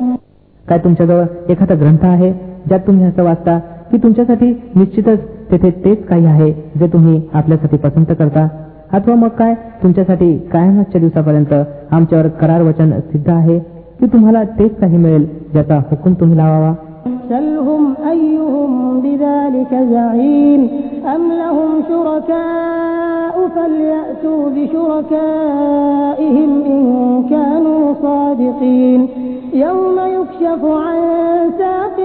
काय 0.70 0.78
तुमच्याजवळ 0.84 1.26
एखादा 1.50 1.76
ग्रंथ 1.82 2.04
आहे 2.06 2.32
ज्यात 2.68 2.80
तुम्ही 2.88 3.06
असं 3.06 3.24
वाचता 3.24 3.58
की 3.92 3.98
तुमच्यासाठी 4.04 4.48
निश्चितच 4.76 5.20
तेथे 5.52 5.70
तेच 5.84 6.06
काही 6.08 6.26
आहे 6.26 6.52
जे 6.80 6.88
तुम्ही 6.94 7.22
आपल्यासाठी 7.34 7.78
पसंत 7.78 8.12
करता 8.20 8.48
अथवा 8.94 9.16
मग 9.16 9.28
काय 9.38 9.54
तुमच्यासाठी 9.84 10.38
कायमाच्या 10.54 11.00
दिवसापर्यंत 11.02 11.54
आमच्यावर 11.92 12.28
करार 12.42 12.62
वचन 12.62 12.92
सिद्ध 13.02 13.30
आहे 13.30 13.60
की 14.00 14.06
तुम्हाला 14.14 14.44
तेच 14.60 14.80
काही 14.80 14.98
मिळेल 14.98 15.26
ज्याचा 15.52 15.78
हुकूम 15.92 16.14
तुम्ही 16.14 16.38
लावावा 16.38 16.74
سلهم 17.30 17.84
أيهم 18.06 18.72
بذلك 19.02 19.72
زعيم 19.92 20.62
أم 21.16 21.24
لهم 21.34 21.72
شركاء 21.90 23.36
فليأتوا 23.56 24.42
بشركائهم 24.56 26.52
إن 26.66 26.84
كانوا 27.30 27.84
صادقين 28.02 29.02
يوم 29.56 29.98
يكشف 30.18 30.62
عن 30.86 31.00
ساق 31.58 31.98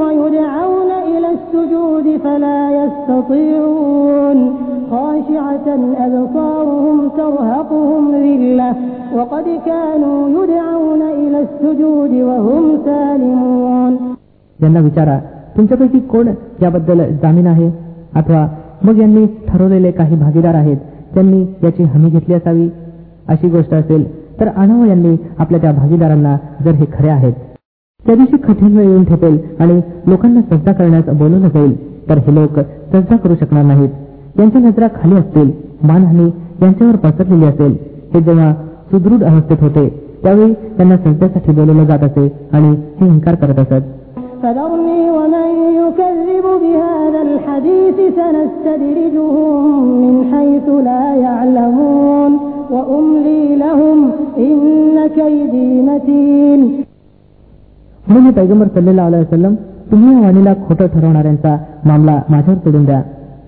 ويدعون 0.00 0.90
إلى 1.10 1.28
السجود 1.30 2.06
فلا 2.24 2.60
يستطيعون 2.80 4.61
خاشعة 4.92 5.66
أبصارهم 6.06 6.96
ترهقهم 7.10 8.02
ذلة 8.16 8.70
وقد 9.14 9.46
كانوا 9.66 10.18
يدعون 10.28 11.02
إلى 11.02 11.38
السجود 11.40 12.12
وهم 12.20 12.64
سالمون 12.84 13.92
यांना 14.58 14.80
विचारा 14.80 15.16
तुमच्यापैकी 15.56 16.00
कोण 16.12 16.28
याबद्दल 16.62 17.00
जामीन 17.22 17.46
आहे 17.46 17.68
अथवा 18.16 18.46
मग 18.84 18.98
यांनी 18.98 19.26
ठरवलेले 19.48 19.90
काही 19.90 20.16
भागीदार 20.16 20.54
आहेत 20.54 20.76
त्यांनी 21.14 21.40
याची 21.62 21.82
हमी 21.84 22.10
घेतली 22.10 22.34
असावी 22.34 22.68
अशी 23.28 23.48
गोष्ट 23.48 23.74
असेल 23.74 24.04
तर 24.40 24.48
आणावं 24.48 24.86
यांनी 24.86 25.16
आपल्या 25.38 25.60
त्या 25.60 25.72
भागीदारांना 25.72 26.36
जर 26.64 26.74
हे 26.74 26.86
खरे 26.92 27.08
आहेत 27.08 27.32
त्या 28.04 28.14
दिवशी 28.14 28.36
कठीण 28.42 28.76
वेळ 28.76 28.88
येऊन 28.88 29.04
ठेपेल 29.04 29.38
आणि 29.60 29.80
लोकांना 30.06 30.40
सज्जा 30.50 30.72
करण्यास 30.72 31.08
बोलवलं 31.08 31.48
जाईल 31.48 31.74
तर 32.08 32.18
हे 32.18 32.34
लोक 32.34 32.58
सज्जा 32.92 33.16
करू 33.16 33.34
शकणार 33.40 33.64
नाहीत 33.64 33.90
यांच्या 34.38 34.60
नजरा 34.60 34.86
खाली 34.94 35.14
असतील 35.14 35.50
मानहानी 35.82 36.28
यांच्यावर 36.62 36.96
पसरलेली 36.96 37.46
असेल 37.46 37.76
हे 38.14 38.20
जेव्हा 38.20 38.52
सुदृढ 38.90 39.22
अवस्थेत 39.24 39.62
होते 39.62 39.88
त्यावेळी 40.22 40.52
त्यांना 40.76 40.96
सज्जासाठी 40.96 41.52
बोलवलं 41.52 41.84
जात 41.84 42.02
असे 42.04 42.26
आणि 42.52 42.70
हे 43.00 43.06
इन्कार 43.06 43.34
करत 43.34 43.58
असत 43.58 43.86
فذرني 44.42 45.00
ومن 45.10 45.48
يكذب 45.78 46.46
بهذا 46.62 47.20
الحديث 47.22 47.96
سنستدرجهم 48.16 49.62
من 50.02 50.14
حيث 50.32 50.66
لا 50.88 51.04
يعلمون 51.16 52.32
وأملي 52.70 53.44
لهم 53.56 53.98
إن 54.38 54.96
كيدي 55.16 55.68
متين 55.88 56.60
म्हणून 58.04 58.24
हे 58.24 58.30
पैगंबर 58.32 58.66
सल्लेला 58.74 59.02
आलाय 59.02 59.20
वसलम 59.20 59.54
तुम्ही 59.90 60.14
या 60.14 60.20
वाणीला 60.20 60.52
खोटं 60.68 60.86
ठरवणाऱ्यांचा 60.86 61.56
मामला 61.84 62.20
माझ्यावर 62.28 62.58
सोडून 62.58 62.84
द्या 62.84 63.00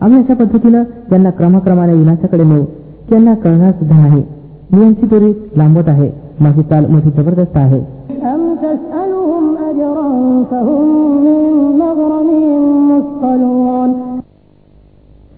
आम्ही 0.06 0.20
अशा 0.20 0.34
पद्धतीनं 0.34 0.84
त्यांना 0.84 1.30
क्रमाक्रमाने 1.30 1.94
विनाशाकडे 1.94 2.44
नेऊ. 2.44 2.64
त्यांना 3.10 3.34
कळणार 3.34 3.72
सुद्धा 3.72 4.08
नाही. 4.08 4.24
मी 4.74 4.82
यांची 4.82 5.06
दोरी 5.06 5.50
लांबत 5.58 5.88
आहे. 5.88 6.12
माझी 6.40 6.62
चाल 6.62 6.86
मोठी 6.86 7.12
जबरदस्त 7.12 7.58
आहे. 7.58 7.80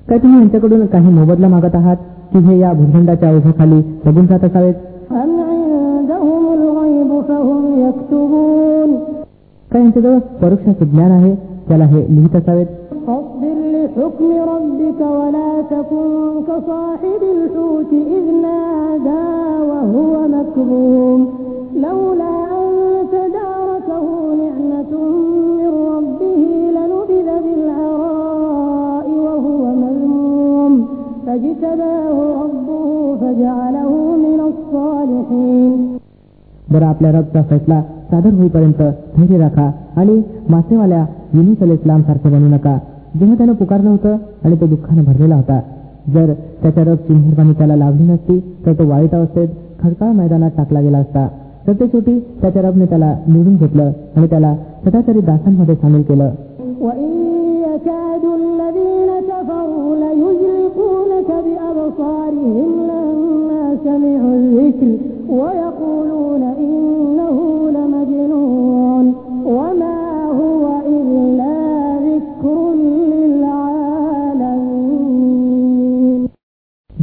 काय 0.09 0.17
तुम्ही 0.17 0.39
यांच्याकडून 0.39 0.85
काही 0.85 1.13
मोबदला 1.13 1.47
मागत 1.47 1.75
आहात? 1.75 1.97
की 2.33 2.37
हे 2.37 2.59
या 2.59 2.73
भूखंडाच्या 2.73 3.35
ओझ्याखाली 3.35 3.81
बघून 4.05 4.27
जात 4.27 4.43
असावेत. 4.43 4.73
काय 9.71 9.81
यांच्याजवळ 9.81 10.17
परोक्षाचे 10.17 10.85
ज्ञान 10.85 11.11
आहे? 11.11 11.35
त्याला 11.67 11.85
हे 11.85 12.15
लिहित 12.15 12.35
असावेत. 12.35 12.67
فاصبر 13.96 13.96
لحكم 13.96 14.30
ربك 14.52 15.00
ولا 15.00 15.50
تكن 15.70 16.10
كصاحب 16.48 17.22
الحوت 17.36 17.92
إذ 17.92 18.24
نادى 18.42 19.24
وهو 19.70 20.28
مكظوم 20.28 21.20
لولا 21.76 22.34
أن 22.58 22.72
تداركه 23.12 24.06
نعمة 24.42 24.92
من 25.58 25.72
ربه 25.94 26.42
لنبذ 26.76 27.28
بالعراء 27.44 29.06
وهو 29.26 29.62
مذموم 29.84 30.72
فاجتباه 31.26 32.16
ربه 32.42 33.16
فجعله 33.20 33.92
من 34.24 34.40
الصالحين 34.50 35.98
बरं 36.72 36.86
आपल्या 36.86 37.10
रबचा 37.12 37.40
फैसला 37.48 37.80
सादर 38.10 38.32
होईपर्यंत 38.38 38.80
धैर्य 39.16 39.38
राखा 39.38 39.70
आणि 40.00 40.20
मासेवाल्या 40.50 41.04
युनिस 41.34 41.62
अल 41.62 41.70
इस्लाम 41.70 42.02
सारखे 42.02 42.28
बनू 42.28 42.48
नका 42.54 42.76
जेव्हा 43.19 43.37
त्यानं 43.37 43.53
पुकारलं 43.53 43.89
होतं 43.89 44.17
आणि 44.43 44.55
तो 44.61 44.67
दुःखानं 44.67 45.03
भरलेला 45.03 45.35
होता. 45.35 45.59
जर 46.13 46.33
त्याच्या 46.33 46.83
रबची 46.83 47.13
मेहरबानी 47.13 47.53
त्याला 47.53 47.75
लाभली 47.75 48.03
नसती 48.03 48.39
तर 48.65 48.73
तो 48.73 48.87
वाईट 48.87 49.15
अवस्थेत 49.15 49.47
खडकाळ 49.81 50.11
मैदानात 50.11 50.51
टाकला 50.57 50.81
गेला 50.81 50.97
असता. 50.97 51.27
तर 51.67 51.73
ते 51.73 51.87
शेवटी 51.87 52.19
त्याच्या 52.41 52.61
रबने 52.61 52.85
त्याला 52.85 53.15
निवडून 53.27 53.55
घेतलं 53.55 53.91
आणि 54.15 54.27
त्याला 54.27 54.55
सदाचारी 54.55 55.21
दासांमध्ये 55.21 55.75
सामील 55.75 56.01
केलं. 56.01 56.29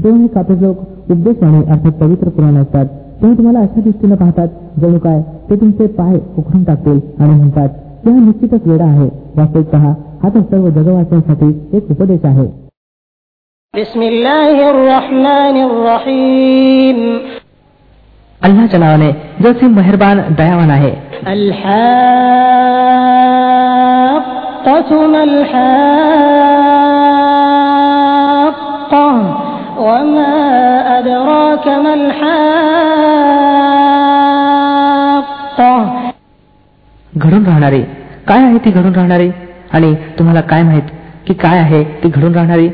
देव 0.04 0.14
हे 0.14 0.26
कापेजोग 0.26 0.76
उपदेश 1.10 1.42
आणि 1.42 1.58
अर्थात 1.58 1.92
पवित्र 1.92 2.28
पुराण 2.28 2.56
असतात 2.56 2.86
तेव्हा 2.86 3.36
तुम्हाला 3.36 3.58
अशा 3.58 3.80
दृष्टीनं 3.80 4.14
पाहतात 4.14 4.48
जणू 4.80 4.98
काय 4.98 5.22
ते 5.50 5.56
तुमचे 5.56 5.86
पाय 5.86 6.14
उखडून 6.38 6.64
टाकतील 6.64 7.00
आणि 7.18 7.30
म्हणतात 7.30 7.68
की 8.04 8.10
हा 8.10 8.18
निश्चितच 8.18 8.66
वेळा 8.66 8.84
आहे. 8.84 9.08
वास्तविक 9.36 9.66
पहा 9.66 9.94
हा 10.22 10.28
तर 10.28 10.40
सर्व 10.40 10.70
जगवाच्यांसाठी 10.70 11.76
एक 11.76 11.90
उपदेश 11.90 12.24
आहे. 12.24 12.64
अल्लाच्या 18.42 18.80
नावाने 18.80 19.12
जो 19.42 19.52
जसे 19.52 19.66
मेहरबान 19.66 20.20
दयावान 20.38 20.70
आहे. 20.70 20.92
अल्हा 21.26 21.90
وما 29.83 30.33
أدراك 30.97 31.65
ما 31.83 31.93
الحاقة 35.59 35.73
घडून 37.13 37.45
राहणारी 37.45 37.81
काय 38.27 38.43
आहे 38.43 38.57
ती 38.65 38.71
घडून 38.71 38.93
राहणारी 38.95 39.29
आणि 39.73 39.93
तुम्हाला 40.19 40.41
काय 40.51 40.63
माहित 40.63 40.87
की 41.27 41.33
काय 41.43 41.59
आहे 41.59 41.83
ती 42.03 42.09
घडून 42.09 42.33
राहणारी 42.35 42.69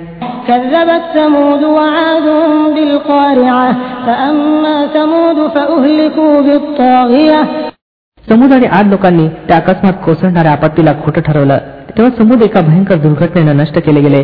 كذبت 0.47 1.05
ثمود 1.13 1.63
وعاد 1.65 2.27
بالقارعة 2.75 3.71
فأما 4.05 4.75
ثمود 4.95 5.39
فأهلكوا 5.55 6.41
بالطاغية 6.41 7.41
समुद 8.27 8.53
आणि 8.53 8.67
आठ 8.71 8.85
लोकांनी 8.85 9.27
त्या 9.47 9.57
अकस्मात 9.57 9.93
कोसळणाऱ्या 10.05 10.51
आपत्तीला 10.51 10.93
खोटं 11.05 11.21
ठरवलं 11.21 11.57
तेव्हा 11.97 12.11
समुद 12.17 12.41
एका 12.43 12.61
भयंकर 12.61 12.95
दुर्घटनेनं 12.97 13.57
नष्ट 13.57 13.77
केले 13.85 14.01
गेले 14.01 14.21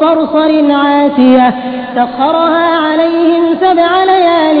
صرصر 0.00 0.72
عاتية 0.72 1.54
سخرها 1.96 2.68
عليهم 2.86 3.44
سبع 3.60 3.90
ليال 4.04 4.58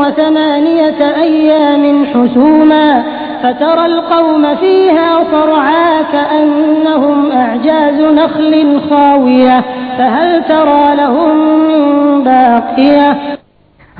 وثمانية 0.00 1.00
أيام 1.22 2.04
حسوما 2.06 3.02
فترى 3.42 3.86
القوم 3.86 4.44
فيها 4.56 5.10
صرعا 5.32 6.02
كأنهم 6.12 7.32
أعجاز 7.32 7.98
نخل 8.00 8.80
خاوية 8.90 9.64
فهل 9.98 10.44
ترى 10.44 10.84
لهم 10.96 11.36
من 11.68 11.82
باقية 12.24 13.10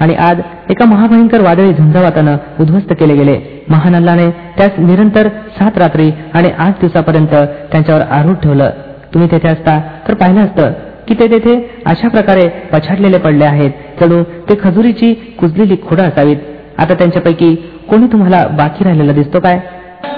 आणि 0.01 0.15
आज 0.29 0.39
एका 0.71 0.85
महाभयंकर 0.85 1.41
वादळी 1.41 1.73
झंझावातानं 1.73 2.37
उद्ध्वस्त 2.61 2.93
केले 3.01 3.15
गेले 3.15 3.37
महान 3.71 3.95
अल्लाने 3.95 4.29
त्यास 4.57 4.79
निरंतर 4.79 5.29
सात 5.59 5.79
रात्री 5.79 6.11
आणि 6.35 6.51
आठ 6.59 6.81
दिवसापर्यंत 6.81 7.35
त्यांच्यावर 7.73 8.03
आरूढ 8.19 8.37
ठेवलं 8.43 8.71
तुम्ही 9.15 9.31
तेथे 9.33 9.49
असता 9.49 9.79
तर 10.09 10.15
पाहिलं 10.15 10.41
असतं 10.41 10.73
की 11.09 11.15
ते 11.15 11.27
तेथे 11.31 11.57
अशा 11.87 12.09
प्रकारे 12.09 12.47
पछाडलेले 12.73 13.19
पडले 13.19 13.45
आहेत 13.45 14.01
जणू 14.01 14.23
ते 14.49 14.55
खजुरीची 14.63 15.13
कुजलेली 15.41 15.77
खोडं 15.89 16.03
असावीत 16.03 16.37
आता 16.79 16.95
त्यांच्यापैकी 16.95 17.55
कोणी 17.91 18.07
तुम्हाला 18.07 18.47
बाकी 18.59 18.85
राहिलेला 18.85 19.13
दिसतो 19.13 19.41
काय 19.41 19.61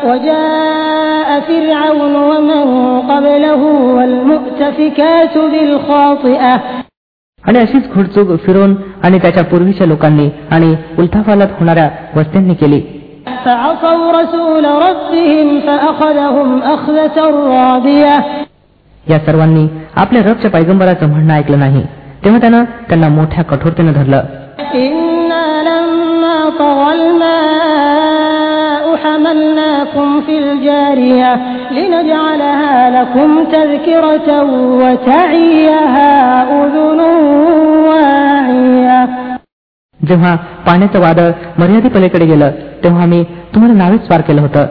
وجاء 0.05 1.40
فرعون 1.40 2.14
ومن 2.23 2.66
قبله 3.11 3.62
والمؤتفكات 3.97 5.35
بالخاطئة 5.53 6.55
आणि 7.45 7.59
अशीच 7.59 7.88
घोडचूक 7.95 8.29
फिरवून 8.40 8.75
आणि 9.05 9.18
त्याच्या 9.18 9.45
पूर्वीच्या 9.45 9.87
लोकांनी 9.87 10.29
आणि 10.51 10.75
उलथाफालात 10.99 11.59
होणाऱ्या 11.59 11.88
वस्त्यांनी 12.16 12.55
केली 12.55 12.81
فعصوا 13.45 14.12
رسول 14.12 14.64
ربهم 14.64 15.49
فأخذهم 15.61 16.51
أخذة 16.64 17.16
رابية 17.57 18.14
या 19.10 19.20
सर्वांनी 19.20 19.67
आपल्या 19.96 20.22
रबच्या 20.24 20.52
पैगंबराचं 20.52 21.10
म्हणणं 21.10 21.34
ऐकलं 21.34 21.60
नाही. 21.60 21.84
तेव्हा 22.24 22.39
त्यानं 22.39 22.63
त्यांना 22.63 23.08
मोठ्या 23.08 23.43
कठोरतेनं 23.43 23.91
धरलं. 23.91 24.22
जेव्हा 40.08 40.36
पाण्याचं 40.36 41.00
वादळ 41.00 41.30
मर्यादे 41.58 41.89
पलीकडे 41.89 42.26
गेलं 42.26 42.52
तेव्हा 42.84 43.04
आम्ही 43.04 43.24
तुम्हाला 43.24 43.78
नावेच 43.78 44.02
पार 44.02 44.22
केलं 44.22 44.41
होतं. 44.41 44.65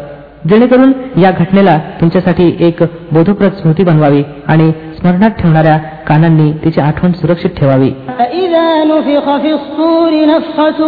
जेणेकरून 0.50 0.92
या 1.18 1.32
घटनेला 1.32 1.78
तुमच्यासाठी 2.02 2.56
एक 2.60 2.84
बोधप्रद 3.12 3.54
स्मृती 3.54 3.84
बनवावी 3.84 4.24
आणि 4.48 4.72
स्मरणात 4.98 5.32
ठेवणाऱ्या 5.40 5.78
कानांनी 6.08 6.52
तिची 6.64 6.82
आठवण 6.82 7.12
सुरक्षित 7.12 7.50
ठेवावी 7.60 7.90
فإذا 8.20 8.84
نفخ 8.84 9.26
في 9.38 9.52
الصور 9.54 10.12
نفخة 10.26 10.82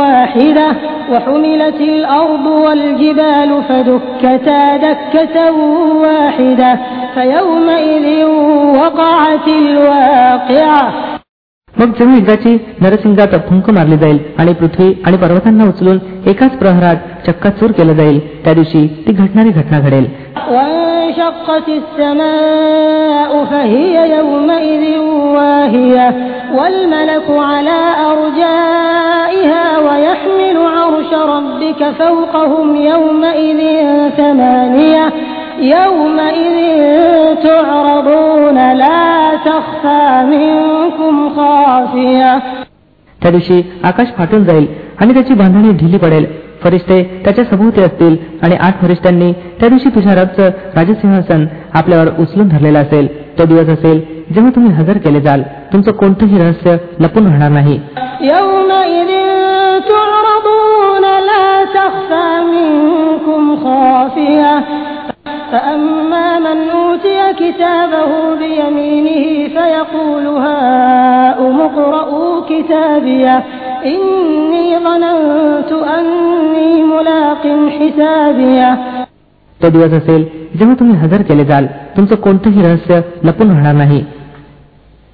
واحدة 0.00 0.68
وحملت 1.12 1.80
الأرض 1.80 2.46
والجبال 2.46 3.50
فدكتا 3.68 4.76
دكة 4.76 5.36
واحدة 6.04 6.78
فيومئذ 7.14 8.24
وقعت 8.80 9.48
الواقعة 9.48 10.82
मग 11.82 11.90
जणू 11.98 12.14
युद्धाची 12.14 12.52
नरसिंगात 12.80 13.34
फुंक 13.48 13.68
मारली 13.70 13.96
जाईल 13.96 14.18
आणि 14.38 14.52
पृथ्वी 14.52 14.92
आणि 15.06 15.16
पर्वतांना 15.16 15.64
उचलून 15.64 15.98
एकाच 16.26 16.56
प्रहरात 16.58 16.96
चक्काचूर 17.26 17.70
केलं 17.72 17.92
जाईल 17.92 18.18
त्या 18.44 18.54
दिवशी 18.54 18.86
ती 19.06 19.12
घडणारी 19.12 19.50
घटना 19.50 19.80
घडेल 19.80 20.06
وانشقت 20.54 21.68
السماء 21.68 23.44
فهي 23.44 23.94
يومئذ 24.16 24.84
واهية 25.36 26.08
والملك 26.56 27.28
على 27.30 27.78
أرجائها 28.12 29.64
ويحمل 29.78 30.56
عرش 30.76 31.10
ربك 31.34 31.80
فوقهم 31.98 32.76
يومئذ 32.76 33.60
ثمانية 34.16 35.06
يومئذ 35.60 36.56
تعرضون 37.42 38.58
لا 38.74 39.06
تخفى 39.44 40.24
منكم 40.24 41.11
خافية 41.11 41.11
त्या 43.21 43.31
दिवशी 43.31 43.79
आकाश 43.83 44.07
फाटून 44.17 44.43
जाईल 44.43 44.67
आणि 45.01 45.13
त्याची 45.13 45.33
बांधणी 45.33 45.71
ढिली 45.71 45.97
पडेल. 45.97 46.43
फरिश्ते 46.63 47.21
त्याच्या 47.25 47.45
सभोवती 47.45 47.81
असतील 47.81 48.15
आणि 48.41 48.55
आठ 48.55 48.81
फरिश्त्यांनी 48.81 49.31
त्या 49.31 49.69
दिवशी 49.69 49.89
तुझ्या 49.89 50.15
रबचं 50.15 50.47
राजसिंहासन 50.75 51.45
आपल्यावर 51.73 52.07
उचलून 52.19 52.47
धरलेलं 52.47 52.79
असेल. 52.79 53.37
तो 53.39 53.45
दिवस 53.45 53.69
असेल 53.69 54.23
जेव्हा 54.33 54.51
तुम्ही 54.55 54.71
हजर 54.71 54.97
केले 54.97 55.21
जाल. 55.21 55.41
तुमचं 55.41 55.91
कोणतंही 55.91 56.37
रहस्य 56.37 56.77
लपून 56.99 57.27
राहणार 57.27 57.51
नाही. 57.51 57.79
فأما 65.52 66.38
من 66.38 66.58
أوتي 66.70 67.18
كتابه 67.32 68.10
بيمينه 68.40 69.24
فيقول 69.48 70.26
هاؤم 70.44 71.60
اقرءوا 71.60 72.34
كتابيه 72.50 73.36
إني 73.84 74.68
ظننت 74.78 75.70
أني 75.96 76.70
ملاق 76.84 77.42
حسابيه 77.78 78.70
तो 79.60 79.68
दिवस 79.70 79.92
असेल 79.92 80.22
जेव्हा 80.58 80.74
तुम्ही 80.80 80.96
हजर 80.96 81.22
केले 81.28 81.44
जाल 81.44 81.66
तुमचं 81.96 82.16
कोणतंही 82.16 82.62
रहस्य 82.62 83.00
लपून 83.24 83.50
राहणार 83.50 83.74
नाही 83.74 84.02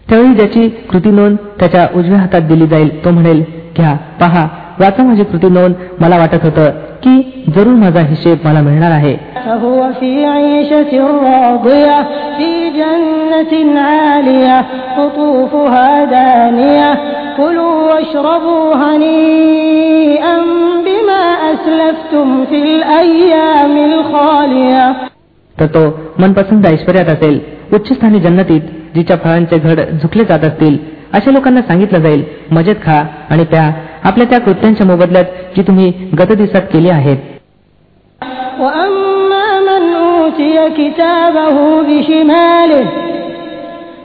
त्यावेळी 0.07 0.35
ज्याची 0.35 0.69
कृती 0.91 1.11
नोंद 1.11 1.37
त्याच्या 1.61 1.87
उजव्या 1.95 2.19
हातात 2.19 2.43
दिली 2.49 2.67
जाईल 2.67 3.05
तो 3.05 3.11
म्हणेल 3.11 3.43
घ्या 3.77 3.95
पहा 4.21 4.47
वाचा 4.81 5.03
माझी 5.03 5.25
कृती 5.25 5.49
नोंद 5.49 5.75
मला 6.01 6.19
वाटत 6.19 6.45
होतं 6.45 6.71
की 7.03 7.15
जरूर 7.57 7.75
माझा 7.75 8.01
हिशेब 8.09 8.39
मला 8.45 8.61
मिळणार 8.61 8.91
आहे 8.91 9.17
فهو 9.47 9.93
في 10.01 10.27
عيشة 10.27 10.93
راضية 11.29 11.99
في 12.39 12.71
جنة 12.71 13.81
عالية 13.81 14.59
قطوفها 14.99 16.05
دانية 16.05 16.91
كلوا 17.37 17.75
واشربوا 17.93 18.75
هنيئا 18.75 20.37
بما 20.87 21.23
أسلفتم 21.53 22.45
في 22.45 22.59
الأيام 22.63 23.75
الخالية 23.93 24.87
तर 25.61 25.67
तो 25.67 25.83
मनपसंत 26.19 26.67
ऐश्वर्यात 26.67 27.09
असेल 27.09 27.39
उच्चस्थानी 27.73 28.21
जन्नतीत 28.21 28.63
जिच्या 28.95 29.17
फळांचे 29.17 29.59
घड 29.59 29.81
झुकले 30.03 30.25
जात 30.25 30.45
असतील 30.45 30.77
अशा 31.13 31.31
लोकांना 31.31 31.63
सांगितलं 31.63 31.99
जाईल 31.99 32.25
मजेत 32.53 32.77
खा 32.87 33.03
आणि 33.31 33.45
त्या 33.45 33.71
आपल्या 34.05 34.27
त्या 34.31 34.41
कृत्यांच्या 34.41 34.87
मोबदल्यात 34.87 35.25
जी 35.57 35.63
तुम्ही 35.63 35.93
गतदिवसात 36.19 36.63
केली 36.73 36.89
आहेत 36.89 37.19
وأما 38.61 38.85
من 38.88 38.88
أوتي 40.30 40.70
كتابه 40.70 41.82
بشماله 41.82 42.88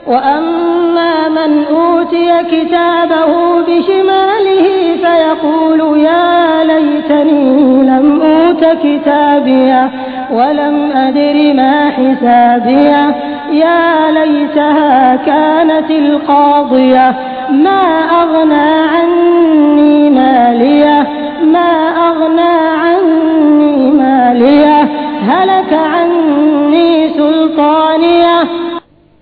وأما 0.07 1.29
من 1.29 1.63
أوتي 1.65 2.31
كتابه 2.51 3.61
بشماله 3.67 4.65
فيقول 5.01 5.99
يا 5.99 6.63
ليتني 6.63 7.83
لم 7.83 8.21
أوت 8.21 8.65
كتابيه 8.83 9.91
ولم 10.31 10.91
أدر 10.95 11.53
ما 11.53 11.89
حسابيه 11.89 13.15
يا 13.51 14.11
ليتها 14.11 15.15
كانت 15.15 15.91
القاضية 15.91 17.15
ما 17.51 17.81
أغنى 18.21 18.71
عني 18.95 20.09
مالية 20.09 21.07
ما 21.43 21.89
أغنى 22.09 22.55
عني 22.83 23.91
مالية 23.91 24.81
هلك 25.29 25.73
عني 25.73 26.04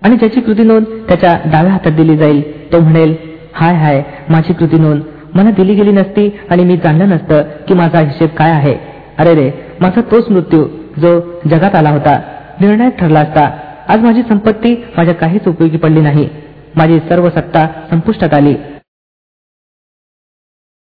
आणि 0.02 0.16
ज्याची 0.16 0.40
कृती 0.40 0.62
नोंद 0.62 0.84
त्याच्या 1.08 1.40
डाव्या 1.44 1.72
हातात 1.72 1.92
दिली 1.92 2.16
जाईल 2.16 2.72
तो 2.72 2.80
म्हणेल 2.80 3.14
हाय 3.54 3.74
हाय 3.74 4.02
माझी 4.28 4.52
कृती 4.52 4.78
नोंद. 4.78 5.02
मला 5.34 5.50
दिली 5.50 5.74
गेली 5.74 5.90
नसती 5.90 6.40
आणि 6.50 6.64
मी 6.64 6.76
जाणलं 6.76 7.08
नसतं 7.08 7.42
की 7.68 7.74
माझा 7.74 7.98
हिशेब 7.98 8.28
काय 8.28 8.50
आहे. 8.50 8.74
अरे 9.18 9.34
रे 9.34 9.50
माझा 9.80 10.00
तोच 10.00 10.30
मृत्यू 10.30 10.64
जो 10.98 11.20
जगात 11.50 11.74
आला 11.74 11.90
होता. 11.90 12.20
निर्णायक 12.60 12.96
ठरला 12.96 13.20
असता. 13.20 13.50
आज 13.88 14.00
माझी 14.00 14.22
संपत्ती 14.22 14.84
माझ्या 14.96 15.14
काहीच 15.14 15.48
उपयोगी 15.48 15.76
पडली 15.76 16.00
नाही. 16.00 16.28
माझी 16.76 16.98
सर्व 16.98 17.28
सत्ता 17.28 17.66
संपुष्टात 17.90 18.34
आली. 18.34 18.54